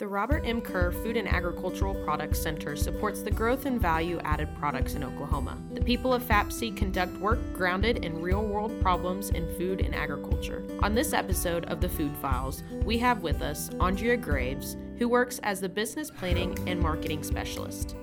[0.00, 0.62] The Robert M.
[0.62, 5.58] Kerr Food and Agricultural Products Center supports the growth and value added products in Oklahoma.
[5.74, 10.64] The people of FAPC conduct work grounded in real world problems in food and agriculture.
[10.82, 15.38] On this episode of the Food Files, we have with us Andrea Graves, who works
[15.42, 17.94] as the business planning and marketing specialist.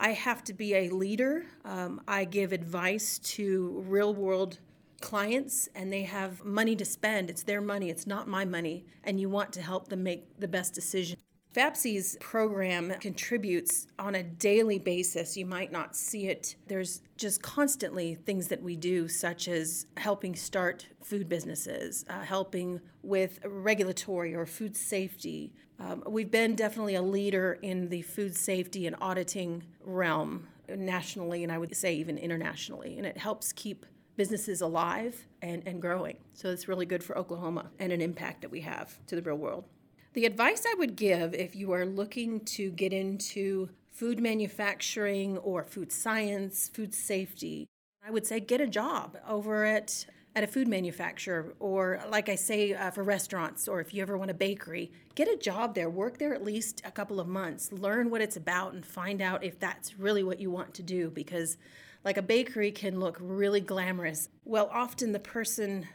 [0.00, 1.44] I have to be a leader.
[1.66, 4.58] Um, I give advice to real world
[5.00, 7.30] clients and they have money to spend.
[7.30, 10.48] It's their money, it's not my money, and you want to help them make the
[10.48, 11.18] best decision.
[11.54, 15.36] FAPC's program contributes on a daily basis.
[15.36, 16.56] You might not see it.
[16.66, 22.80] There's just constantly things that we do, such as helping start food businesses, uh, helping
[23.02, 25.54] with regulatory or food safety.
[25.80, 31.50] Um, we've been definitely a leader in the food safety and auditing realm nationally, and
[31.50, 32.98] I would say even internationally.
[32.98, 33.86] And it helps keep
[34.18, 36.16] businesses alive and, and growing.
[36.34, 39.36] So it's really good for Oklahoma and an impact that we have to the real
[39.36, 39.64] world.
[40.12, 45.64] The advice I would give if you are looking to get into food manufacturing or
[45.64, 47.68] food science, food safety,
[48.04, 52.34] I would say get a job over at at a food manufacturer or like i
[52.36, 55.90] say uh, for restaurants or if you ever want a bakery get a job there
[55.90, 59.42] work there at least a couple of months learn what it's about and find out
[59.42, 61.56] if that's really what you want to do because
[62.04, 64.28] like a bakery can look really glamorous.
[64.44, 65.86] Well, often the person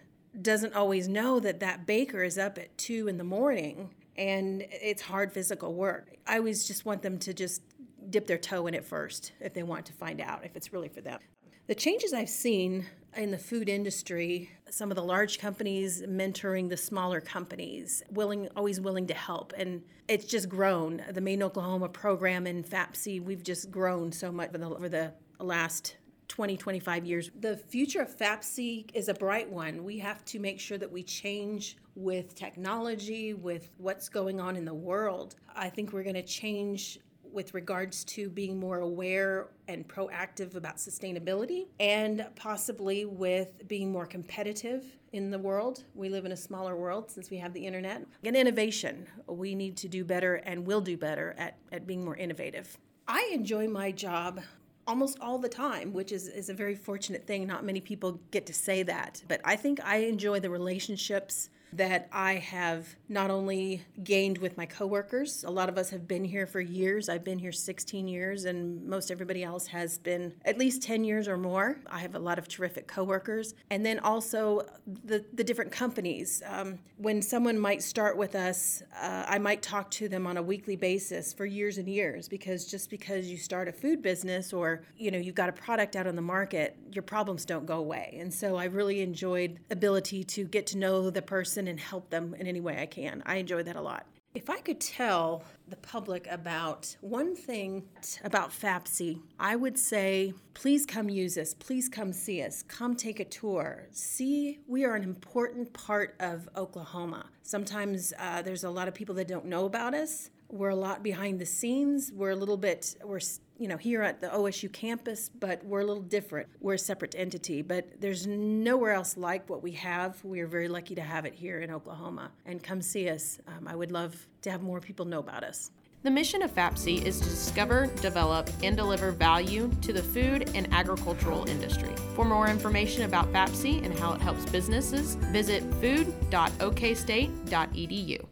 [0.41, 5.01] doesn't always know that that baker is up at two in the morning and it's
[5.01, 6.15] hard physical work.
[6.27, 7.61] I always just want them to just
[8.09, 10.89] dip their toe in it first if they want to find out if it's really
[10.89, 11.19] for them.
[11.67, 16.77] The changes I've seen in the food industry, some of the large companies mentoring the
[16.77, 21.01] smaller companies, willing always willing to help and it's just grown.
[21.09, 25.13] The Made in Oklahoma program in FAPC, we've just grown so much over the
[25.43, 25.97] last
[26.29, 27.29] 20, 25 years.
[27.39, 29.83] The future of FAPC is a bright one.
[29.83, 34.65] We have to make sure that we change with technology, with what's going on in
[34.65, 35.35] the world.
[35.55, 36.99] I think we're going to change
[37.33, 44.05] with regards to being more aware and proactive about sustainability and possibly with being more
[44.05, 45.83] competitive in the world.
[45.95, 48.05] We live in a smaller world since we have the internet.
[48.23, 49.07] And innovation.
[49.27, 52.77] We need to do better and will do better at, at being more innovative.
[53.07, 54.41] I enjoy my job
[54.87, 57.47] almost all the time, which is, is a very fortunate thing.
[57.47, 59.23] Not many people get to say that.
[59.27, 64.65] But I think I enjoy the relationships that I have not only gained with my
[64.65, 67.09] coworkers, a lot of us have been here for years.
[67.09, 71.27] I've been here 16 years, and most everybody else has been at least 10 years
[71.27, 71.77] or more.
[71.87, 73.55] I have a lot of terrific coworkers.
[73.69, 74.61] And then also
[75.05, 76.41] the, the different companies.
[76.45, 80.41] Um, when someone might start with us, uh, I might talk to them on a
[80.41, 84.83] weekly basis for years and years because just because you start a food business or
[84.97, 88.17] you know you've got a product out on the market, your problems don't go away.
[88.19, 92.35] And so I really enjoyed ability to get to know the person and help them
[92.39, 93.23] in any way I can.
[93.25, 94.05] I enjoy that a lot.
[94.35, 97.83] If I could tell the public about one thing
[98.23, 103.19] about FAPC, I would say please come use us, please come see us, come take
[103.19, 103.87] a tour.
[103.91, 107.27] See, we are an important part of Oklahoma.
[107.43, 110.31] Sometimes uh, there's a lot of people that don't know about us.
[110.53, 112.11] We're a lot behind the scenes.
[112.13, 113.21] We're a little bit, we're
[113.57, 116.47] you know, here at the OSU campus, but we're a little different.
[116.61, 120.23] We're a separate entity, but there's nowhere else like what we have.
[120.23, 122.29] We are very lucky to have it here in Oklahoma.
[122.45, 123.39] And come see us.
[123.47, 125.71] Um, I would love to have more people know about us.
[126.03, 130.71] The mission of FAPC is to discover, develop, and deliver value to the food and
[130.71, 131.95] agricultural industry.
[132.13, 138.25] For more information about FAPC and how it helps businesses, visit food.okstate.edu.